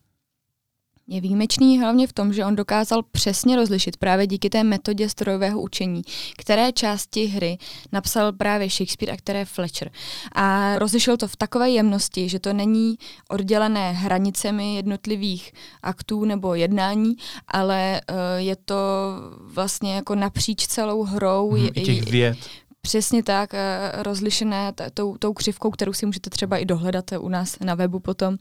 Je 1.08 1.22
výjimečný 1.22 1.80
hlavně 1.80 2.08
v 2.08 2.14
tom, 2.14 2.34
že 2.34 2.46
on 2.46 2.56
dokázal 2.56 3.04
přesně 3.12 3.56
rozlišit 3.56 3.98
právě 3.98 4.28
díky 4.28 4.50
té 4.50 4.64
metodě 4.64 5.10
strojového 5.10 5.62
učení, 5.62 6.02
které 6.38 6.72
části 6.72 7.26
hry 7.26 7.58
napsal 7.92 8.32
právě 8.32 8.70
Shakespeare 8.70 9.14
a 9.14 9.18
které 9.18 9.46
Fletcher. 9.46 9.92
A 10.32 10.80
rozlišil 10.80 11.18
to 11.18 11.28
v 11.28 11.36
takové 11.36 11.70
jemnosti, 11.70 12.30
že 12.30 12.40
to 12.40 12.54
není 12.54 12.96
oddělené 13.30 13.92
hranicemi 13.92 14.76
jednotlivých 14.76 15.52
aktů 15.84 16.26
nebo 16.26 16.56
jednání, 16.56 17.16
ale 17.48 18.02
uh, 18.10 18.16
je 18.38 18.56
to 18.56 18.76
vlastně 19.42 19.96
jako 19.96 20.16
napříč 20.16 20.68
celou 20.68 21.04
hrou. 21.04 21.52
Hmm, 21.52 21.70
I 21.74 21.82
těch 21.82 22.12
věd. 22.12 22.38
Přesně 22.84 23.24
tak, 23.24 23.54
eh, 23.54 23.92
rozlišené 23.96 24.74
t- 24.74 24.92
tou, 24.94 25.18
tou 25.18 25.34
křivkou, 25.34 25.72
kterou 25.72 25.94
si 25.94 26.06
můžete 26.06 26.30
třeba 26.30 26.58
i 26.58 26.66
dohledat 26.66 27.06
u 27.20 27.30
nás 27.30 27.60
na 27.60 27.76
webu 27.76 28.00
potom. 28.00 28.38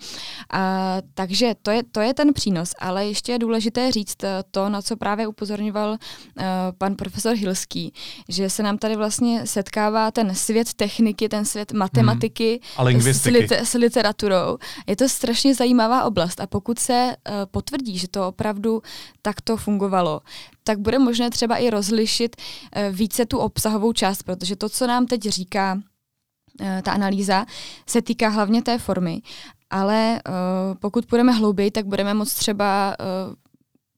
A, 0.52 0.96
takže 1.14 1.54
to 1.62 1.70
je, 1.70 1.82
to 1.92 2.00
je 2.00 2.14
ten 2.14 2.32
přínos, 2.32 2.72
ale 2.78 3.06
ještě 3.06 3.32
je 3.32 3.38
důležité 3.38 3.92
říct 3.92 4.24
eh, 4.24 4.42
to, 4.50 4.68
na 4.68 4.82
co 4.82 4.96
právě 4.96 5.26
upozorňoval 5.26 5.90
uh, 5.90 6.44
pan 6.78 6.94
profesor 6.96 7.34
Hilský, 7.34 7.92
že 8.28 8.50
se 8.50 8.62
nám 8.62 8.78
tady 8.78 8.96
vlastně 8.96 9.46
setkává 9.46 10.10
ten 10.10 10.34
svět 10.34 10.74
techniky, 10.74 11.28
ten 11.28 11.44
svět 11.44 11.72
matematiky 11.72 12.60
hmm. 12.76 13.02
s, 13.02 13.24
lit- 13.24 13.60
s 13.64 13.74
literaturou. 13.74 14.58
Je 14.86 14.96
to 14.96 15.08
strašně 15.08 15.54
zajímavá 15.54 16.04
oblast 16.04 16.40
a 16.40 16.46
pokud 16.46 16.78
se 16.78 17.16
uh, 17.28 17.34
potvrdí, 17.50 17.98
že 17.98 18.08
to 18.08 18.28
opravdu 18.28 18.82
takto 19.22 19.56
fungovalo, 19.56 20.20
tak 20.64 20.78
bude 20.78 20.98
možné 20.98 21.30
třeba 21.30 21.56
i 21.56 21.70
rozlišit 21.70 22.36
uh, 22.36 22.96
více 22.96 23.26
tu 23.26 23.38
obsahovou 23.38 23.92
část, 23.92 24.22
protože 24.22 24.56
to, 24.56 24.68
co 24.68 24.86
nám 24.86 25.06
teď 25.06 25.22
říká 25.22 25.74
uh, 25.74 26.66
ta 26.82 26.92
analýza, 26.92 27.46
se 27.86 28.02
týká 28.02 28.28
hlavně 28.28 28.62
té 28.62 28.78
formy, 28.78 29.22
ale 29.70 30.20
uh, 30.28 30.34
pokud 30.78 31.06
půjdeme 31.06 31.32
hlouběji, 31.32 31.70
tak 31.70 31.86
budeme 31.86 32.14
moct 32.14 32.34
třeba 32.34 32.96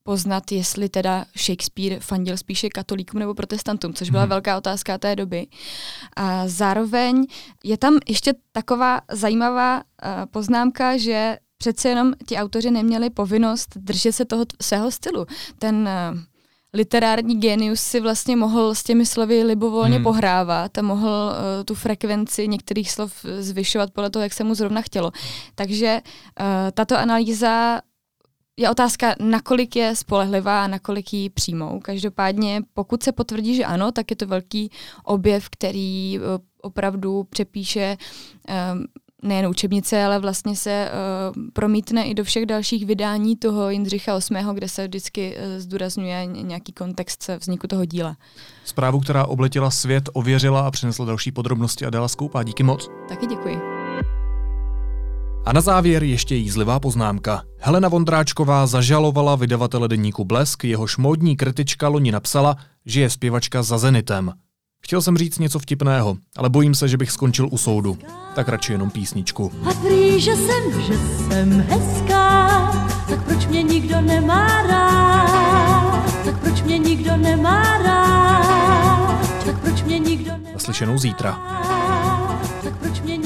poznat, 0.02 0.52
jestli 0.52 0.88
teda 0.88 1.24
Shakespeare 1.38 2.00
fandil 2.00 2.36
spíše 2.36 2.68
katolíkům 2.68 3.20
nebo 3.20 3.34
protestantům, 3.34 3.94
což 3.94 4.10
byla 4.10 4.22
hmm. 4.22 4.30
velká 4.30 4.56
otázka 4.56 4.98
té 4.98 5.16
doby. 5.16 5.46
A 6.16 6.48
zároveň 6.48 7.26
je 7.64 7.78
tam 7.78 7.98
ještě 8.08 8.34
taková 8.52 9.00
zajímavá 9.10 9.76
uh, 9.76 9.82
poznámka, 10.30 10.96
že 10.96 11.38
přece 11.58 11.88
jenom 11.88 12.12
ti 12.26 12.36
autoři 12.36 12.70
neměli 12.70 13.10
povinnost 13.10 13.68
držet 13.76 14.12
se 14.12 14.24
toho 14.24 14.44
svého 14.62 14.90
stylu. 14.90 15.26
Ten 15.58 15.88
uh, 16.12 16.18
literární 16.74 17.40
genius 17.40 17.80
si 17.80 18.00
vlastně 18.00 18.36
mohl 18.36 18.74
s 18.74 18.82
těmi 18.82 19.06
slovy 19.06 19.42
libovolně 19.42 19.94
hmm. 19.94 20.04
pohrávat 20.04 20.78
a 20.78 20.82
mohl 20.82 21.08
uh, 21.08 21.64
tu 21.64 21.74
frekvenci 21.74 22.48
některých 22.48 22.90
slov 22.90 23.24
zvyšovat 23.38 23.90
podle 23.90 24.10
toho, 24.10 24.22
jak 24.22 24.32
se 24.32 24.44
mu 24.44 24.54
zrovna 24.54 24.82
chtělo. 24.82 25.12
Takže 25.54 26.00
uh, 26.40 26.46
tato 26.74 26.98
analýza 26.98 27.80
je 28.56 28.70
otázka, 28.70 29.14
nakolik 29.20 29.76
je 29.76 29.96
spolehlivá 29.96 30.64
a 30.64 30.66
nakolik 30.66 31.12
ji 31.12 31.30
přijmou. 31.30 31.80
Každopádně, 31.80 32.62
pokud 32.74 33.02
se 33.02 33.12
potvrdí, 33.12 33.56
že 33.56 33.64
ano, 33.64 33.92
tak 33.92 34.10
je 34.10 34.16
to 34.16 34.26
velký 34.26 34.70
objev, 35.04 35.48
který 35.48 36.18
uh, 36.18 36.24
opravdu 36.62 37.24
přepíše 37.24 37.96
um, 38.72 38.86
nejen 39.22 39.46
učebnice, 39.46 40.04
ale 40.04 40.18
vlastně 40.18 40.56
se 40.56 40.90
uh, 40.90 41.42
promítne 41.52 42.04
i 42.04 42.14
do 42.14 42.24
všech 42.24 42.46
dalších 42.46 42.86
vydání 42.86 43.36
toho 43.36 43.70
Jindřicha 43.70 44.18
VIII., 44.30 44.44
kde 44.54 44.68
se 44.68 44.86
vždycky 44.86 45.36
uh, 45.36 45.42
zdůrazňuje 45.58 46.26
nějaký 46.26 46.72
kontext 46.72 47.30
vzniku 47.38 47.66
toho 47.66 47.84
díla. 47.84 48.16
Zprávu, 48.64 49.00
která 49.00 49.26
obletěla 49.26 49.70
svět, 49.70 50.08
ověřila 50.12 50.60
a 50.60 50.70
přinesla 50.70 51.04
další 51.04 51.32
podrobnosti 51.32 51.86
a 51.86 51.90
dala 51.90 52.08
Skoupá. 52.08 52.42
Díky 52.42 52.62
moc. 52.62 52.88
Taky 53.08 53.26
děkuji. 53.26 53.60
A 55.44 55.52
na 55.52 55.60
závěr 55.60 56.02
ještě 56.02 56.34
jízlivá 56.34 56.80
poznámka. 56.80 57.42
Helena 57.58 57.88
Vondráčková 57.88 58.66
zažalovala 58.66 59.36
vydavatele 59.36 59.88
deníku 59.88 60.24
Blesk, 60.24 60.64
jehož 60.64 60.96
módní 60.96 61.36
kritička 61.36 61.88
loni 61.88 62.12
napsala, 62.12 62.56
že 62.86 63.00
je 63.00 63.10
zpěvačka 63.10 63.62
za 63.62 63.78
Zenitem. 63.78 64.32
Chtěl 64.84 65.02
jsem 65.02 65.16
říct 65.16 65.38
něco 65.38 65.58
vtipného, 65.58 66.16
ale 66.36 66.48
bojím 66.48 66.74
se, 66.74 66.88
že 66.88 66.96
bych 66.96 67.10
skončil 67.10 67.48
u 67.50 67.58
soudu. 67.58 67.98
Tak 68.34 68.48
radši 68.48 68.72
jenom 68.72 68.90
písničku. 68.90 69.52
A 69.64 69.74
prý, 69.74 70.20
že 70.20 70.36
jsem, 70.36 70.82
že 70.82 70.98
jsem 70.98 71.60
hezká, 71.60 72.48
tak 73.08 73.24
proč 73.24 73.46
mě 73.46 73.62
nikdo 73.62 74.00
nemá 74.00 74.62
rád? 74.62 76.24
Tak 76.24 76.40
proč 76.40 76.62
mě 76.62 76.78
nikdo 76.78 77.16
nemá 77.16 77.78
rád? 77.78 79.44
Tak 79.44 79.60
proč 79.60 79.82
mě 79.82 79.98
nikdo 79.98 80.32
nemá 80.32 80.52
Naslyšenou 80.52 80.98
zítra. 80.98 81.32
Tak 82.62 82.76
proč 82.76 83.00
mě 83.00 83.16